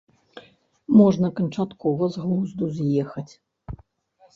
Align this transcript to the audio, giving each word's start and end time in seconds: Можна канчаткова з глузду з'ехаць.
Можна 1.01 1.27
канчаткова 1.41 2.03
з 2.17 2.27
глузду 2.27 2.75
з'ехаць. 2.79 3.31